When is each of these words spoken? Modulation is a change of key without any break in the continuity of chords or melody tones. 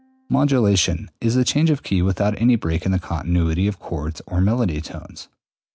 Modulation 0.29 1.11
is 1.21 1.35
a 1.35 1.43
change 1.45 1.69
of 1.69 1.83
key 1.83 2.01
without 2.01 2.33
any 2.41 2.55
break 2.55 2.87
in 2.87 2.91
the 2.91 2.97
continuity 2.97 3.67
of 3.67 3.77
chords 3.77 4.19
or 4.25 4.41
melody 4.41 4.81
tones. 4.81 5.27